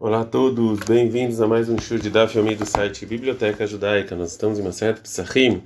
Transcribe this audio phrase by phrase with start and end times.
[0.00, 4.14] Olá a todos, bem-vindos a mais um show de Daf Yomi do site Biblioteca Judaica.
[4.14, 5.60] Nós estamos em uma certa Psachim,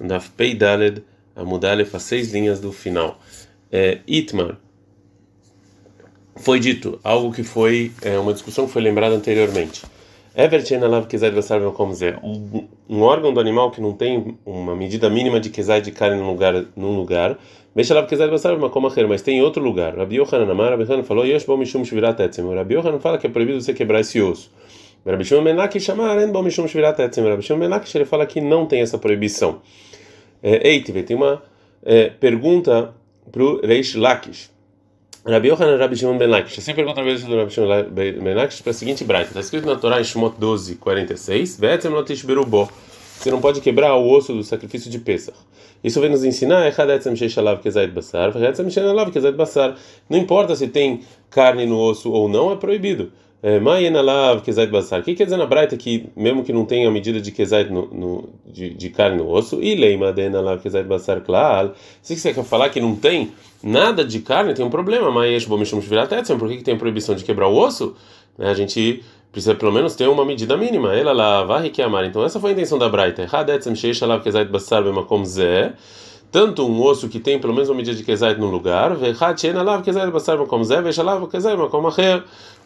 [0.00, 1.04] no Daf Pei Daled,
[1.36, 3.20] a Mudalef, as seis linhas do final.
[3.70, 4.56] É, Itmar,
[6.34, 9.82] foi dito algo que foi é, uma discussão que foi lembrada anteriormente.
[10.34, 12.18] Everchen alav basar como zé.
[12.88, 16.26] Um órgão do animal que não tem uma medida mínima de kezai de carne num
[16.26, 17.38] lugar, num lugar.
[17.74, 19.96] Mexa alav kezai basar como mas tem em outro lugar.
[19.96, 22.54] Rabi Yohanan Amar, Rabi Yohanan falou, Yesh bom mishum shvirat etzem.
[22.54, 24.50] Rabi Yohanan fala que é proibido você quebrar esse osso.
[25.06, 27.24] Rabi Shimon Menak chamar en bom mishum shvirat etzem.
[27.24, 29.60] Rabi Shimon Menak ele fala que não tem essa proibição.
[30.42, 31.42] É, Eitive, tem uma
[31.84, 32.94] é, pergunta
[33.30, 34.53] para o Reish Lakish.
[35.26, 36.58] Rabi Yohanan Rabi Shimon Ben Lakish.
[36.58, 39.30] Assim pergunta a vez do Rabi Shimon Ben Lakish para a seguinte braita.
[39.30, 41.58] Está escrito na Torá em Shemot 12, 46.
[41.58, 42.68] Ve'etzem lotish berubó.
[43.18, 45.38] Você não pode quebrar o osso do sacrifício de Pesach.
[45.82, 46.70] Isso vem nos ensinar.
[50.10, 53.10] Não importa se tem carne no osso ou não, é proibido.
[54.40, 55.00] Kezait Basar.
[55.00, 57.86] O que quer dizer na braita que, mesmo que não tenha medida de Kezait no,
[57.88, 61.74] no, de, de, carne no osso, e Leima Denalav Kezait Basar Klal.
[62.00, 65.10] Se você quer falar que não tem nada de carne, tem um problema.
[65.10, 65.44] Mas
[66.38, 67.94] por que, que tem proibição de quebrar o osso?
[68.38, 70.94] Né, a gente precisa pelo menos ter uma medida mínima.
[70.94, 72.06] Ela lá vai amar.
[72.06, 73.26] Então essa foi a intenção da Braita.
[76.34, 78.90] Tanto um osso que tem pelo menos uma medida de kezait no lugar,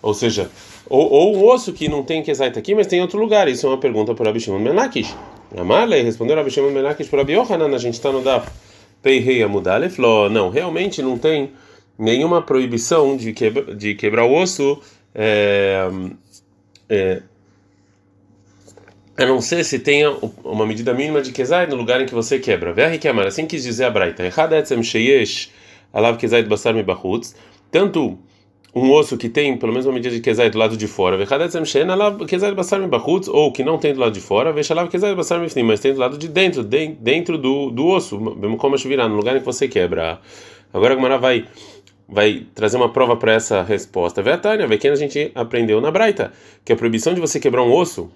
[0.00, 0.50] ou seja,
[0.88, 3.46] ou, ou um osso que não tem kezait aqui, mas tem em outro lugar.
[3.46, 5.14] Isso é uma pergunta para Abishimon Menakish.
[5.55, 8.50] Amarley respondeu Abishimon Menakish para Abiohanan, a gente está no Daf.
[9.02, 11.50] Peirei Amudale falou: não, realmente não tem
[11.98, 14.80] nenhuma proibição de, quebra, de quebrar o osso,
[15.14, 15.91] é,
[16.89, 17.20] é,
[19.19, 22.38] a não ser se tenha uma medida mínima de kezai no lugar em que você
[22.38, 22.72] quebra.
[22.72, 24.24] Verre que assim quis dizer a Braita.
[24.24, 25.50] Erradetzem sheyesh
[25.92, 27.34] alav kezai basar mi bachutz.
[27.69, 28.16] Tanto
[28.72, 31.19] um osso que tem pelo menos uma medida de kezai do lado de fora,
[33.33, 37.36] ou que não tem do lado de fora, mas tem do lado de dentro, dentro
[37.36, 40.20] do, do osso, mesmo como virar no lugar em que você quebra.
[40.73, 41.45] Agora a Gumara vai
[42.08, 44.23] vai trazer uma prova para essa resposta.
[44.23, 46.33] Vetânia, vê que a gente aprendeu na Braita,
[46.64, 48.11] que a proibição de você quebrar um osso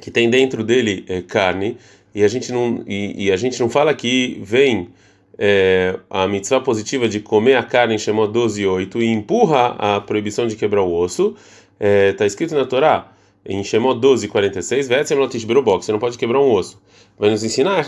[0.00, 1.76] que tem dentro dele é, carne,
[2.14, 4.88] e a gente não e, e a gente não fala que vem
[5.38, 10.00] é, a mitzvah positiva de comer a carne em Shemot 12 e 8 empurra a
[10.00, 11.34] proibição de quebrar o osso,
[11.78, 13.12] está é, escrito na Torá,
[13.44, 16.80] em Shemot 12 e 46, você não pode quebrar um osso.
[17.18, 17.82] Vai nos ensinar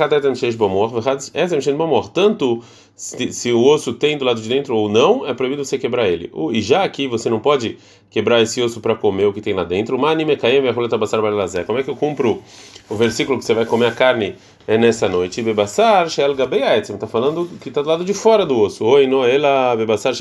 [2.12, 2.62] tanto
[2.96, 6.08] se, se, o osso tem do lado de dentro ou não, é proibido você quebrar
[6.08, 6.32] ele.
[6.52, 7.78] E já aqui você não pode
[8.10, 9.96] quebrar esse osso para comer o que tem lá dentro.
[9.96, 12.42] Como é que eu cumpro
[12.90, 14.34] o versículo que você vai comer a carne
[14.66, 15.40] é nessa noite.
[15.42, 16.06] Bebassar.
[16.06, 18.84] Está falando que está do lado de fora do osso.
[18.84, 20.12] Oi, ela bebassar.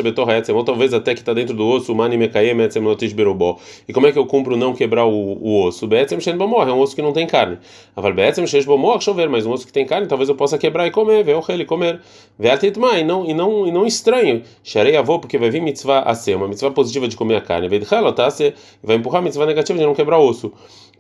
[0.53, 1.94] Ou talvez até que está dentro do osso.
[3.88, 5.88] E como é que eu cumpro não quebrar o, o osso?
[5.91, 7.57] É um osso que não tem carne.
[7.95, 8.13] Aval.
[8.99, 9.29] Chover.
[9.29, 11.23] Mas um osso que tem carne, talvez eu possa quebrar e comer.
[11.23, 12.01] Ver o ele comer.
[12.39, 14.43] E não, e não, e não estranho.
[14.63, 16.35] Sharei avô, porque vai vir mitzvah a ser.
[16.35, 17.67] Uma mitzvah positiva de comer a carne.
[17.67, 20.51] Vai empurrar a mitzvah negativa de não quebrar osso.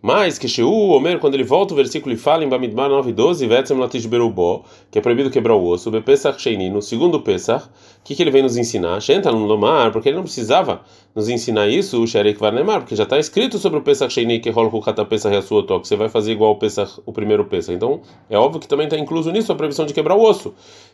[0.01, 3.47] Mas que Sheu, Omer, quando ele volta o versículo e fala em Bamidbar 9 12,
[3.47, 7.69] Vetzem Latish Berubó, que é proibido quebrar o osso, Bepesach Sheini, no segundo Pesach, o
[8.03, 9.01] que, que ele vem nos ensinar?
[9.01, 10.81] Shenta no Lomar, porque ele não precisava
[11.15, 14.51] nos ensinar isso, o Sherek Varnemar, porque já está escrito sobre o Pesach Sheini, que
[14.51, 17.11] rola o Kata Pesach e a sua que você vai fazer igual o, Pesach, o
[17.11, 17.73] primeiro Pesach.
[17.73, 20.53] Então, é óbvio que também está incluso nisso a proibição de quebrar o osso.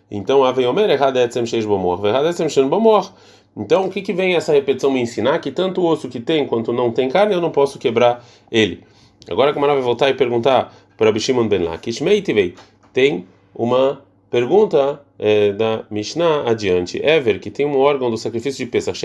[0.09, 3.11] Então, Ave Omer, Erradetzem Sheish Bomor, Verradetzem Shen Bomor.
[3.55, 5.39] Então, o que, que vem essa repetição me ensinar?
[5.39, 8.83] Que tanto o osso que tem quanto não tem carne, eu não posso quebrar ele.
[9.29, 12.55] Agora a Gamara vai voltar e perguntar para Abishimon Ben Lakish, Meitivei,
[12.91, 13.25] tem
[13.55, 16.99] uma pergunta é, da Mishnah adiante.
[17.03, 18.99] Ever, que tem um órgão do sacrifício de Pesach,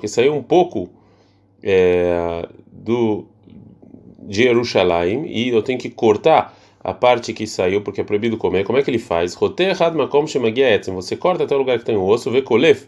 [0.00, 0.88] que saiu um pouco
[1.62, 3.26] é, do,
[4.20, 8.64] de Jerusalém e eu tenho que cortar a parte que saiu porque é proibido comer.
[8.64, 9.34] Como é que ele faz?
[9.34, 12.86] Você corta até o lugar que tem o osso, vê kolef,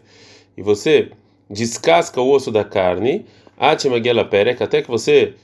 [0.57, 1.11] e você
[1.49, 3.25] descasca o osso da carne,
[3.57, 5.35] até que você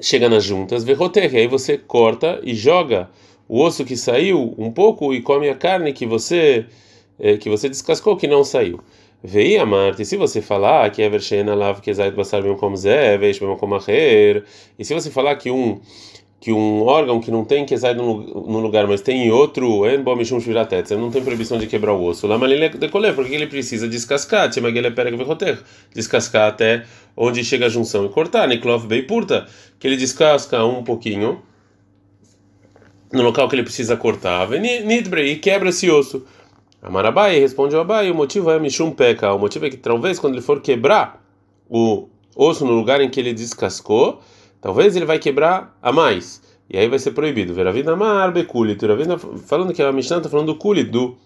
[0.00, 3.10] chega nas juntas, verroter, aí você corta e joga
[3.48, 6.66] o osso que saiu um pouco e come a carne que você
[7.18, 8.80] eh, que você descascou que não saiu.
[9.22, 12.76] Vei a Marte, se você falar que é vershena lav que zait basar bem como
[12.76, 13.78] zé, veish bem como
[14.78, 15.80] e se você falar que um
[16.40, 21.10] que um órgão que não tem que sai no lugar, mas tem em outro, não
[21.10, 22.26] tem proibição de quebrar o osso.
[22.26, 22.38] Lá
[22.78, 24.48] decoler, porque ele precisa descascar,
[25.94, 29.46] descascar até onde chega a junção e cortar, Niklov Beipurta,
[29.78, 31.42] que ele descasca um pouquinho
[33.12, 36.24] no local que ele precisa cortar, e quebra esse osso.
[36.80, 40.36] Amarabai responde ao Abai, o motivo é Mishum Peka, o motivo é que talvez quando
[40.36, 41.22] ele for quebrar
[41.68, 44.22] o osso no lugar em que ele descascou,
[44.60, 46.42] talvez ele vai quebrar a mais.
[46.68, 47.52] E aí vai ser proibido.
[47.52, 48.80] Veravina mar bekulit.
[49.46, 51.16] Falando que a Mishnah está falando do kulit, do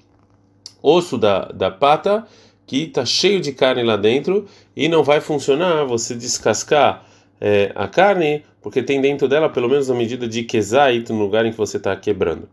[0.83, 2.27] osso da, da pata,
[2.67, 7.05] que está cheio de carne lá dentro e não vai funcionar você descascar
[7.41, 11.45] é, a carne, porque tem dentro dela pelo menos a medida de kezait no lugar
[11.45, 12.49] em que você está quebrando.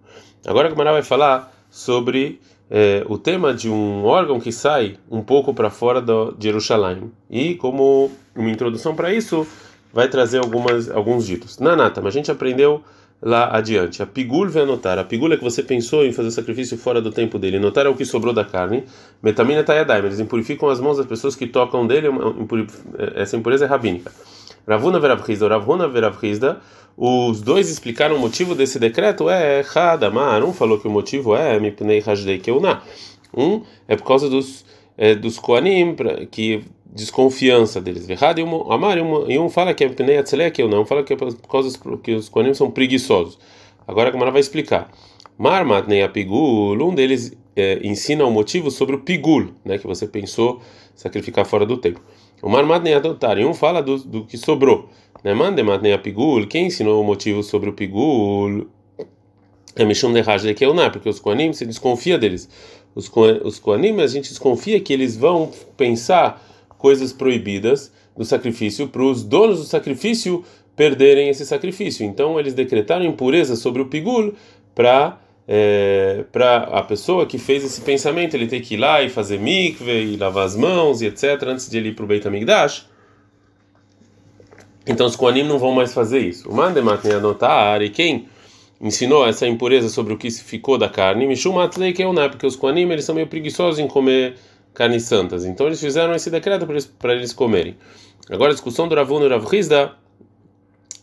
[0.45, 5.21] Agora a Gamara vai falar sobre é, o tema de um órgão que sai um
[5.21, 7.11] pouco para fora do, de Jerusalém.
[7.29, 9.47] E como uma introdução para isso,
[9.93, 11.59] vai trazer algumas, alguns ditos.
[11.59, 12.83] Nanata, mas a gente aprendeu
[13.21, 14.01] lá adiante.
[14.01, 14.97] A pigul vai anotar.
[14.97, 17.59] A pigul é que você pensou em fazer sacrifício fora do tempo dele.
[17.59, 18.83] Notar é o que sobrou da carne.
[19.21, 20.05] Metamina tayadaim.
[20.05, 22.07] Eles impurificam as mãos das pessoas que tocam dele.
[23.15, 24.11] Essa impureza é rabínica.
[24.67, 26.59] Ravuna veravrizda, Ravuna veravrizda.
[26.97, 29.29] Os dois explicaram o motivo desse decreto.
[29.29, 30.43] É Hadamar.
[30.43, 32.81] Um falou que o motivo é Mipnei Hashdei Keuna.
[33.35, 34.65] Um é por causa dos,
[34.97, 35.95] é, dos Koanim,
[36.29, 38.09] que desconfiança deles.
[38.09, 40.81] Errado e um amar e um fala que é Pnei Atzele, não.
[40.81, 43.39] Um fala que é por causa que os Koanim são preguiçosos.
[43.87, 44.91] Agora a Gamara vai explicar.
[45.37, 49.87] Marmat nem a pigul, um deles é, ensina o motivo sobre o pigul, né, que
[49.87, 50.61] você pensou
[50.93, 51.99] sacrificar fora do tempo.
[52.41, 54.89] O Marmat nem adotar, e um fala do, do que sobrou.
[55.23, 58.67] Né, Mandemat nem a pigul, quem ensinou o motivo sobre o pigul?
[59.75, 62.49] É Mishum de Raj de Keuná, porque os Koanim, se desconfia deles.
[62.93, 63.09] Os,
[63.43, 66.50] os Koanim, a gente desconfia que eles vão pensar
[66.81, 70.43] coisas proibidas do sacrifício para os donos do sacrifício
[70.75, 72.03] perderem esse sacrifício.
[72.03, 74.33] Então eles decretaram impureza sobre o pigul
[74.73, 79.09] para é, para a pessoa que fez esse pensamento, ele tem que ir lá e
[79.09, 82.25] fazer mikve e lavar as mãos e etc antes de ele ir para o Beit
[82.25, 82.87] HaMikdash.
[84.87, 86.49] Então os Koanim não vão mais fazer isso.
[86.49, 88.27] O Mandemat anotar e quem
[88.79, 93.05] ensinou essa impureza sobre o que ficou da carne, Mishumat Leikeuná, porque os Koanim eles
[93.05, 94.35] são meio preguiçosos em comer
[94.73, 95.45] carnes santas.
[95.45, 97.77] Então eles fizeram esse decreto para eles, para eles comerem.
[98.29, 99.93] Agora a discussão do Ravun e Rav Hizda,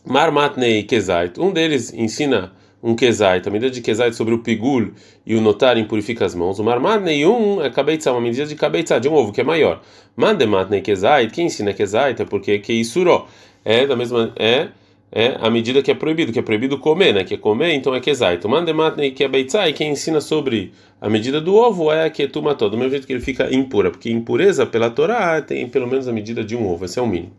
[0.05, 1.39] Marmatnei Kezait.
[1.39, 4.91] Um deles ensina um Kezait, a medida de Kezait sobre o pigul
[5.25, 6.59] e o notar impurifica as mãos.
[6.59, 9.81] O Marmatnei um é Kabeitzah, uma medida de Kabeitzah, de um ovo que é maior.
[10.15, 13.25] Mandematnei Kezait, quem ensina Kezait é porque Keisuro
[13.63, 14.33] é da mesma.
[14.37, 14.69] é
[15.11, 17.23] é a medida que é proibido, que é proibido comer, né?
[17.23, 18.39] Que é comer, então é kezai.
[18.45, 20.71] Mandematne que é beitzai, quem ensina sobre
[21.01, 23.89] a medida do ovo é a que todo, do mesmo jeito que ele fica impura,
[23.89, 27.07] porque impureza pela Torá tem pelo menos a medida de um ovo, esse é o
[27.07, 27.33] mínimo.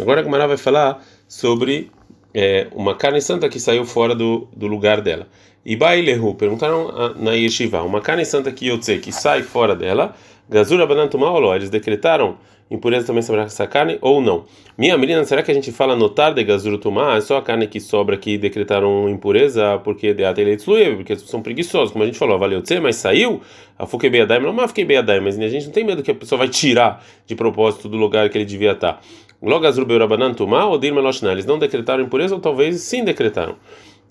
[0.00, 1.90] Agora a Gamara vai falar sobre
[2.32, 5.28] é, uma carne santa que saiu fora do, do lugar dela.
[5.64, 10.14] E Bailehu, perguntaram na Yeshiva, uma carne santa que Yotze, que sai fora dela,
[10.48, 12.36] Gazura Banantumá eles decretaram
[12.74, 14.44] impureza também sobre essa carne ou não?
[14.76, 17.16] Minha menina, será que a gente fala notar de gazurutumá?
[17.16, 21.92] É só a carne que sobra que decretaram impureza porque de ateleitzluia, porque são preguiçosos,
[21.92, 23.40] como a gente falou, valeu tse, mas saiu,
[23.78, 26.14] a fuquei beadaim, não mas fiquei beadaim, mas a gente não tem medo que a
[26.14, 29.00] pessoa vai tirar de propósito do lugar que ele devia estar.
[29.40, 33.56] Logo azrubeurabanantumá ou dirmeloshná, eles não decretaram impureza ou talvez sim decretaram.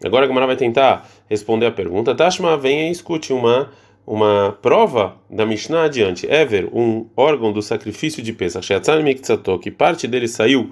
[0.04, 2.14] Agora a Gamara vai tentar responder a pergunta.
[2.14, 3.70] Tashma, venha e escute uma
[4.06, 6.26] uma prova da Mishnah adiante.
[6.30, 8.74] Ever, um órgão do sacrifício de Pesach,
[9.62, 10.72] que parte dele saiu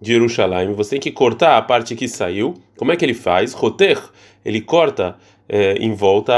[0.00, 2.54] de Jerusalém, você tem que cortar a parte que saiu.
[2.76, 3.52] Como é que ele faz?
[3.52, 3.98] Roter,
[4.44, 5.16] ele corta
[5.48, 6.34] é, em volta,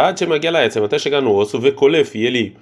[0.84, 2.56] até chegar no osso, vekolef, e ele,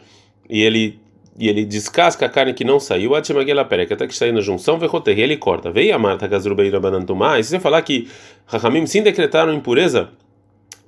[0.48, 1.02] e ele
[1.38, 5.36] e ele descasca a carne que não saiu, até que saiu na junção, e ele
[5.36, 5.70] corta.
[5.70, 8.08] Veio a Marta Gazrubeira Banantumá, e se você falar que
[8.46, 10.10] Rahamim sim decretaram impureza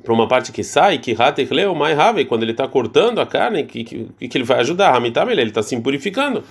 [0.04, 1.16] para uma parte que sai, que
[1.50, 4.94] leu mai rave, quando ele está cortando a carne, que, que, que ele vai ajudar?
[4.94, 6.44] Hamitam ele está se purificando.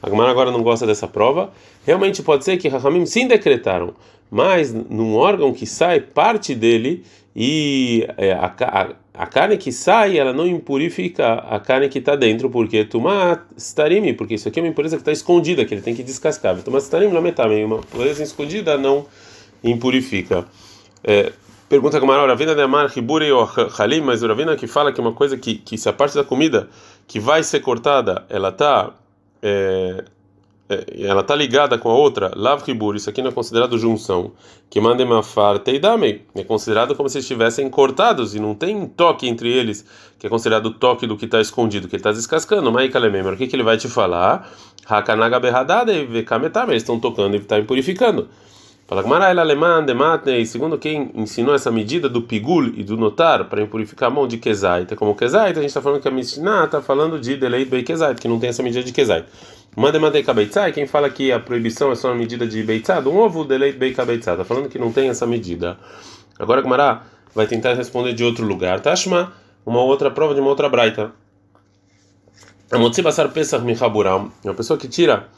[0.00, 1.52] A Gemara agora não gosta dessa prova.
[1.84, 3.94] Realmente pode ser que Rahamim sim decretaram,
[4.30, 10.16] mas num órgão que sai parte dele e é, a, a, a, carne que sai,
[10.16, 14.62] ela não impurifica a carne que está dentro, porque Tumá starimi, porque isso aqui é
[14.62, 16.56] uma impureza que está escondida, que ele tem que descascar.
[16.62, 19.06] Tumá starimi uma impureza escondida não
[19.62, 20.46] impurifica.
[21.04, 21.32] É,
[21.70, 23.48] Pergunta a Gamara, Ravina de Amar, Hiburi ou
[23.78, 26.16] Halim, mas o Ravina que fala que é uma coisa que, que se a parte
[26.16, 26.68] da comida
[27.06, 28.90] que vai ser cortada, ela está
[29.40, 30.02] é,
[30.68, 34.32] é, ela tá ligada com a outra, Lav Hibur, isso aqui não é considerado junção,
[34.68, 39.48] que manda Mafar Teidame, é considerado como se estivessem cortados e não tem toque entre
[39.48, 39.86] eles,
[40.18, 42.72] que é considerado toque do que está escondido, que ele está descascando.
[42.72, 44.52] Mas o que, que ele vai te falar?
[44.86, 48.28] Hakanaga Berradada e Vekametame, eles estão tocando e está impurificando.
[48.90, 53.62] Fala Gmarai alemã de segundo quem ensinou essa medida do pigul e do notar para
[53.62, 56.82] impurificar a mão de kezait, como kezait, a gente está falando que a Mishnah está
[56.82, 59.24] falando de deleit bei kezait, que não tem essa medida de kezait.
[59.76, 63.16] Mande mande kabeitzai, quem fala que a proibição é só uma medida de beitzad, um
[63.16, 65.78] ovo deleit bei kabeitzai, está falando que não tem essa medida.
[66.36, 68.80] Agora Gmará vai tentar responder de outro lugar.
[68.80, 69.32] Tashma,
[69.64, 71.12] uma outra prova de uma outra braita.
[72.72, 75.28] A motzi basar pesach michaburam, uma pessoa que tira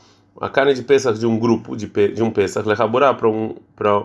[0.40, 4.04] a carne de Pesach de um grupo de, de um Pesach, para um para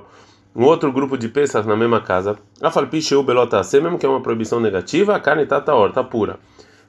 [0.55, 4.59] um outro grupo de Pesach na mesma casa, afalpicheu belota mesmo que é uma proibição
[4.59, 6.39] negativa, a carne está taor, está pura.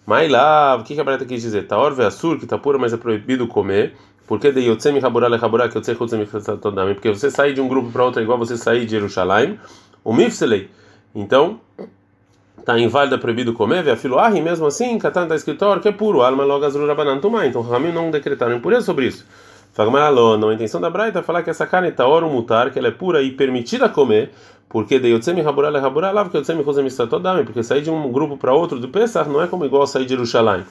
[0.08, 1.66] Mas lá, o que, que a Breta quis dizer?
[1.66, 3.94] Taor ve assur, que está pura, mas é proibido comer.
[4.26, 6.26] Porque de yotzem raburá lechaburá, que yotzem chutzem
[6.94, 9.60] porque você sair de um grupo para outro é igual você sair de Jerusalém,
[10.02, 10.70] o mifselei.
[11.14, 11.60] Então,
[12.68, 15.92] está inválida, proibido comer, vê a filo ah, mesmo assim, Katan está escritório que é
[15.92, 17.46] puro, alma logo azul rabanan tumá.
[17.46, 19.24] Então, Ramim não decretaram impureza sobre isso.
[19.72, 22.88] Fagmaralon, a intenção da Braita é falar que essa carne está oro mutar, que ela
[22.88, 24.32] é pura e permitida comer,
[24.68, 28.12] porque de Yotzemi Raburá le Raburá lá, porque Yotzemi Chosem Istatodame, porque sair de um
[28.12, 30.62] grupo para outro do Pesach não é como igual sair de Jerusalém.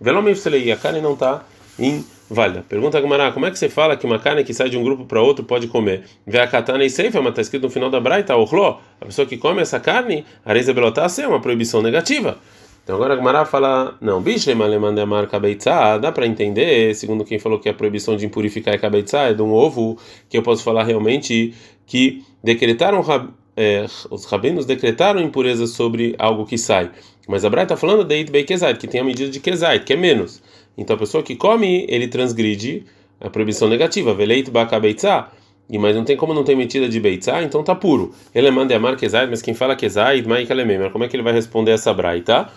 [0.00, 1.42] Velomifselei, a carne não está
[1.78, 2.64] inválida.
[2.68, 4.82] Pergunta a Gumará, como é que você fala que uma carne que sai de um
[4.82, 6.04] grupo para outro pode comer?
[6.26, 9.26] Vê a katana e seifa, mas está escrito no final da Braita, Ochló, a pessoa
[9.26, 12.38] que come essa carne, a reza belotá é uma proibição negativa.
[12.84, 17.58] Então agora a Gemara fala, não, bicho, mandamar kabeitzá, dá para entender, segundo quem falou
[17.58, 20.84] que a proibição de impurificar é kabeitzá, é de um ovo, que eu posso falar
[20.84, 21.54] realmente
[21.86, 23.02] que decretaram,
[23.56, 26.90] é, os rabinos decretaram impureza sobre algo que sai.
[27.26, 29.94] Mas a Braita está falando de Itbei Kezait, que tem a medida de Kezait, que
[29.94, 30.42] é menos.
[30.76, 32.84] Então a pessoa que come, ele transgride
[33.20, 35.30] a proibição negativa, veleit ba kabeitzá,
[35.68, 38.12] e mas não tem como não ter medida de beitzá, então tá puro.
[38.34, 40.46] Ele manda amar Kezait, mas quem fala Kezait, mas
[40.92, 42.48] como é que ele vai responder essa Braita?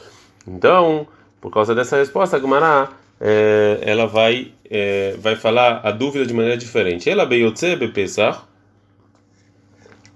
[0.45, 1.07] Então,
[1.39, 6.33] por causa dessa resposta, a Gemara é, ela vai é, vai falar a dúvida de
[6.33, 7.09] maneira diferente.
[7.09, 8.41] Ela beyotze bepesach,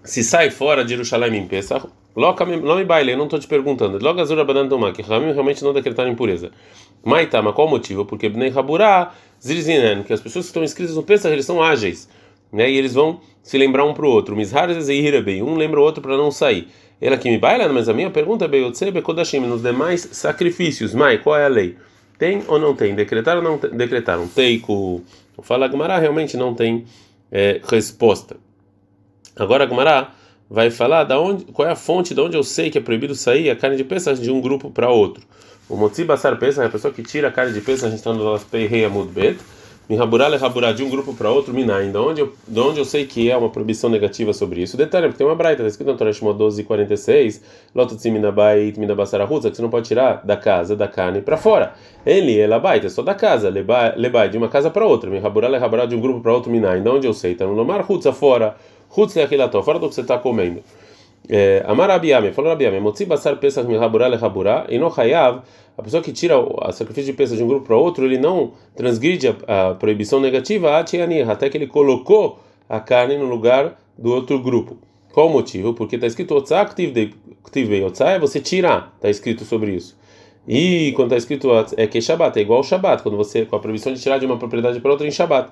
[0.03, 3.97] se sai fora de Jerusalém em Pesach, logo me baile, eu não estou te perguntando.
[4.01, 6.51] Logo azura badantomá, que Ramim realmente não decretaram impureza.
[7.03, 8.05] Maitama, qual o motivo?
[8.05, 12.07] Porque Bnei Raburá, Zirzinen, que as pessoas que estão inscritas no Pesach, eles são ágeis,
[12.51, 12.69] né?
[12.69, 14.35] E eles vão se lembrar um para o outro.
[14.35, 16.67] Mizhar e um lembra o outro para não sair.
[16.99, 20.93] Ela que me baila, mas a minha pergunta é Beyotse Bekodashim, nos demais sacrifícios.
[20.93, 21.75] Mai, qual é a lei?
[22.19, 22.93] Tem ou não tem?
[22.93, 24.27] Decretaram ou não decretaram?
[24.27, 25.01] Teiko.
[25.41, 26.85] Fala Gumará, realmente não tem
[27.31, 28.37] é, resposta.
[29.35, 30.13] Agora Gumará
[30.51, 33.15] vai falar da onde, qual é a fonte de onde eu sei que é proibido
[33.15, 35.23] sair a carne de pesas de um grupo para outro.
[35.69, 37.99] O Motzi Basar Pesach é a pessoa que tira a carne de pesas, a gente
[37.99, 38.35] está no
[38.67, 39.39] Rei Amudbet.
[39.89, 41.91] Mihabural é raburar de um grupo para outro, Minain.
[41.91, 44.77] De onde, eu, de onde eu sei que é uma proibição negativa sobre isso?
[44.77, 47.41] Detalhe, porque tem uma braita, está escrito no Torah Shimon 12, 46,
[47.75, 48.33] Lotutzimina
[48.77, 51.73] Midabasarahutza, que você não pode tirar da casa, da carne para fora.
[52.05, 55.09] Ele é labaita, é só da casa, lebai, de uma casa para outra.
[55.09, 56.81] Mihabural é raburar de um grupo para outro, Minain.
[56.81, 57.33] De onde eu sei?
[57.33, 58.55] Está no Lomar Hutza, fora.
[59.63, 60.61] Fora do que você está comendo.
[61.65, 65.41] Amar Abiame, falou Abiame, Motzi Basar Pesach Mihaburá Lehaburá, e no Hayav,
[65.77, 68.53] a pessoa que tira o sacrifício de peça de um grupo para outro, ele não
[68.75, 74.39] transgride a, a proibição negativa até que ele colocou a carne no lugar do outro
[74.39, 74.77] grupo.
[75.13, 75.73] Qual o motivo?
[75.73, 76.75] Porque está escrito Otzak
[78.05, 79.97] é você tirar, está escrito sobre isso.
[80.47, 83.59] E quando está escrito é que Shabbat, é igual ao Shabbat, quando você, com a
[83.59, 85.51] proibição de tirar de uma propriedade para outra em Shabbat.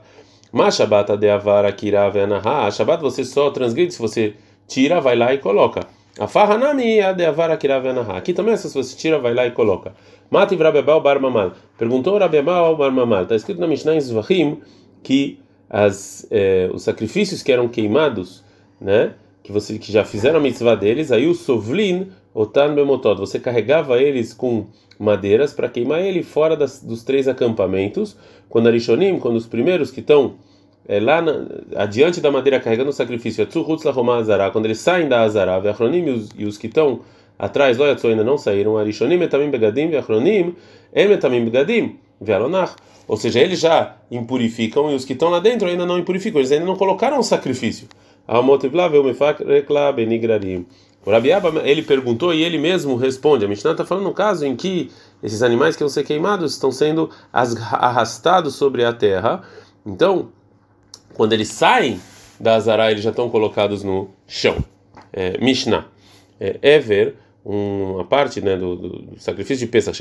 [0.51, 4.33] Mas Shabbat de Avara Kira Venaha, Shabbat você só transgride se você
[4.67, 5.81] tira, vai lá e coloca.
[6.19, 8.17] A farranami a de avara kiravenaha.
[8.17, 9.93] Aqui também, se você tira, vai lá e coloca.
[10.29, 11.53] Mati Rabebal Bar Mamal.
[11.77, 13.23] Perguntou Rabebal Bar Mamal.
[13.23, 14.59] Está escrito na Mishnah em Zvahim
[15.01, 15.39] que
[15.69, 18.43] as, eh, os sacrifícios que eram queimados,
[18.81, 19.13] né?
[19.41, 23.19] Que você que já fizeram a mitzvah deles, aí o sovlin otan bemotod.
[23.19, 24.67] Você carregava eles com
[24.97, 28.15] madeiras para queimar ele fora das, dos três acampamentos.
[28.47, 30.35] Quando Arishonim, quando os primeiros que estão
[30.87, 33.45] é, lá na, adiante da madeira carregando o sacrifício,
[34.51, 37.01] quando eles saem da Azará, e os, e os que estão
[37.37, 40.55] atrás, ainda não saíram, Arishonim etamim begadim, veachronim
[40.93, 42.75] em etamim begadim, vealonach.
[43.07, 46.51] Ou seja, eles já impurificam e os que estão lá dentro ainda não impurificam, eles
[46.51, 47.87] ainda não colocaram o sacrifício.
[51.05, 53.45] O Rabiaba, ele perguntou e ele mesmo responde.
[53.45, 54.91] A Mishnah está falando no caso em que
[55.23, 59.41] esses animais que vão ser queimados estão sendo arrastados sobre a terra.
[59.85, 60.29] Então,
[61.13, 61.99] quando eles saem
[62.39, 64.57] da Azará, eles já estão colocados no chão.
[65.11, 65.87] É, Mishnah.
[66.39, 69.97] É, Ever, uma parte né, do, do, sacrifício de Pesach,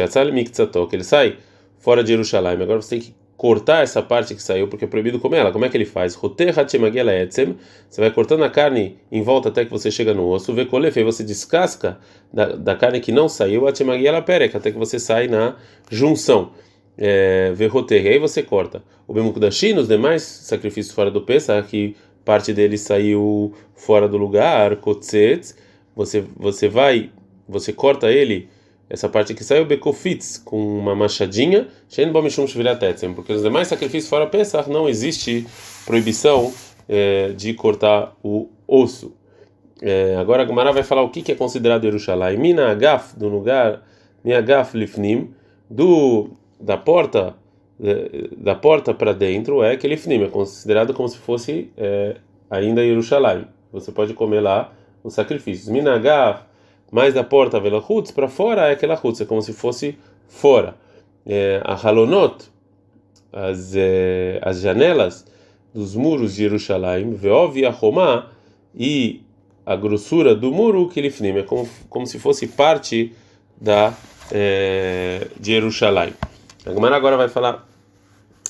[0.89, 1.39] que ele sai
[1.79, 2.53] fora de Jerusalém.
[2.53, 5.53] Agora você tem que cortar essa parte que saiu, porque é proibido comer ela.
[5.53, 6.15] Como é que ele faz?
[6.17, 10.53] Você vai cortando a carne em volta até que você chega no osso.
[10.53, 12.01] Vekolef, aí você descasca
[12.33, 15.55] da, da carne que não saiu, até que você sai na
[15.89, 16.51] junção
[16.99, 18.83] é, verroter, aí você corta.
[19.07, 24.77] O Bemukdashin, os demais sacrifícios fora do Pesach, que parte dele saiu fora do lugar,
[25.95, 27.13] você, você vai,
[27.49, 28.49] você corta ele,
[28.89, 31.69] essa parte que saiu, Bekofitz, com uma machadinha,
[33.15, 35.47] porque os demais sacrifícios fora Pesach não existe
[35.85, 36.53] proibição
[36.89, 39.15] é, de cortar o osso.
[39.81, 42.39] É, agora a Gemara vai falar o que, que é considerado Yerushalayim.
[42.39, 43.83] Mina Agaf, do lugar,
[44.25, 45.33] Miagaf Lifnim,
[45.71, 46.31] do
[46.61, 47.37] da porta
[48.37, 52.17] da porta para dentro é aquele fnim, é considerado como se fosse é,
[52.51, 53.47] ainda Yerushalayim.
[53.73, 54.73] Você pode comer lá
[55.05, 55.69] os sacrifícios.
[55.69, 56.43] Minagaf,
[56.91, 60.75] mais da porta velachutz, para fora é aquela chutz, é como se fosse fora.
[61.27, 62.51] É, a halonot,
[63.33, 65.27] as, é, as janelas
[65.75, 68.27] dos muros de Jerusalém, veov a Romá,
[68.75, 69.23] e
[69.67, 73.13] a grossura do muro que ele é como, como se fosse parte
[73.61, 73.93] da
[74.31, 76.15] é, de Jerusalém.
[76.65, 77.67] A Gemara agora vai falar,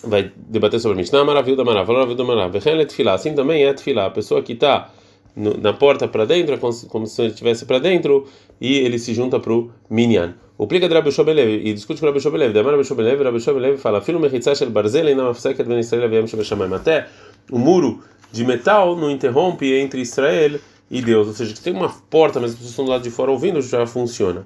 [0.04, 3.12] vai debater sobre Mishnah, maravilha da maravilha, maravilha da maravilha.
[3.12, 4.90] Assim também é tefilá, a pessoa que está
[5.36, 8.26] na porta para dentro, é como, como se estivesse para dentro,
[8.60, 10.34] e ele se junta para o minyan.
[10.58, 12.52] O plica de Rabi Shobelev e discute com Rabi Shobelev.
[12.52, 16.26] Demar Rabi Shobelev, Rabi Shobelev fala: Filho mechitzah shel barzel inam afseket ben Israel aviam
[16.26, 16.74] shebeshamayim.
[16.74, 17.06] Até
[17.52, 20.58] o muro de metal não interrompe entre Israel
[20.90, 21.28] e Deus.
[21.28, 23.62] Ou seja, que tem uma porta, mas as pessoas estão do lado de fora ouvindo,
[23.62, 24.44] já funciona.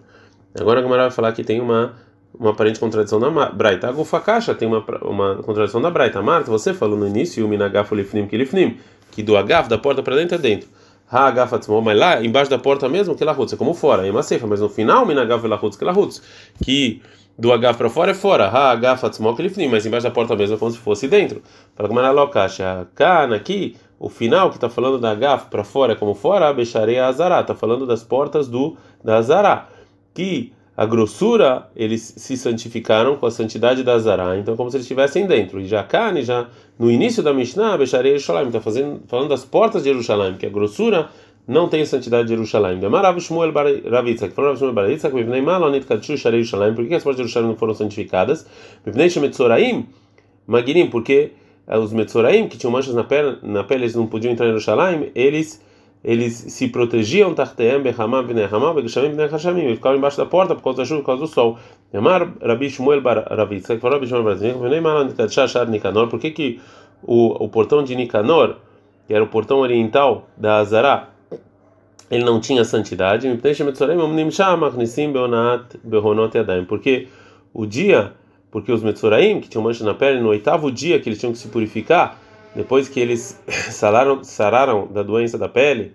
[0.54, 1.94] Agora a Gamara vai falar que tem uma
[2.38, 3.88] uma aparente contradição da Braita.
[3.88, 6.22] A Gufakasha tem uma, uma contradição da Braita.
[6.22, 8.78] Marta, você falou no início, o Minagaf Lifnim Kilifnim,
[9.10, 10.68] que do Agaf, da porta para dentro é dentro.
[11.10, 14.10] Ha Agaf Atzmo, mas lá embaixo da porta mesmo, que Lahutz, é como fora, é
[14.10, 16.22] uma cefa, mas no final, Minagaf Lahutz, que Lahutz,
[16.64, 17.02] que
[17.38, 18.46] do Agaf para fora é fora.
[18.48, 21.42] Ha Agaf Atzmo Kilifnim, mas embaixo da porta mesmo é como se fosse dentro.
[21.74, 22.86] Fala como era Lokasha.
[22.94, 26.98] Kana aqui, o final que está falando da Agaf para fora é como fora, Becharei
[26.98, 29.68] Azará, está falando das portas do da Azará.
[30.14, 34.84] Que a grossura, eles se santificaram com a santidade da Zará, então como se eles
[34.84, 35.60] estivessem dentro.
[35.60, 36.48] E já Kani, já
[36.78, 41.10] no início da Mishnah, Becharei Yerushalayim, está falando das portas de Jerusalém, que a grossura
[41.46, 42.78] não tem a santidade de Jerusalém.
[42.78, 43.52] Demarav Shmuel
[43.90, 47.50] Ravitzak, falou Shmuel Baravitzak, Mivnei Malonit Kadshu Sharei Yerushalayim, por que as portas de Jerusalém
[47.50, 48.46] não foram santificadas?
[48.86, 49.86] Mivnei Shemetzoraim,
[50.46, 51.32] Maginim, porque
[51.66, 54.50] eh, os Metzoraim, que tinham manchas na pele, na pele, eles não podiam entrar em
[54.50, 55.60] Jerusalém, eles
[56.04, 60.78] eles se protegiam tarteem bechamam v'nehamam v'geshamim v'nechashamim e ficavam embaixo da porta por causa
[60.78, 61.58] da chuva por causa do sol.
[61.94, 66.60] Yamar Rabi Shmuel bar Ravitza que falou Rabi Shmuel bar Ravitza Nicanor por que que
[67.02, 68.56] o, o portão de Nicanor
[69.06, 71.08] que era o portão oriental da Azará
[72.10, 73.28] ele não tinha santidade?
[76.68, 77.08] Porque
[77.54, 78.12] o dia
[78.50, 81.38] porque os Metzoraim que tinham mancha na pele no oitavo dia que eles tinham que
[81.38, 82.18] se purificar
[82.54, 85.94] depois que eles sararam, da doença da pele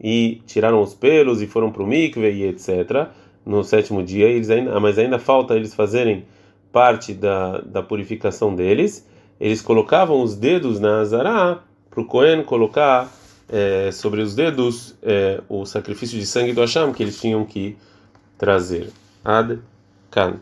[0.00, 3.08] e tiraram os pelos e foram para o mikve e etc.
[3.44, 6.24] No sétimo dia, eles ainda, mas ainda falta eles fazerem
[6.72, 9.06] parte da, da purificação deles.
[9.40, 13.12] Eles colocavam os dedos na azará para o Cohen colocar
[13.48, 17.76] é, sobre os dedos é, o sacrifício de sangue do Hashem que eles tinham que
[18.38, 18.90] trazer.
[19.24, 19.58] Ad
[20.10, 20.40] Kan.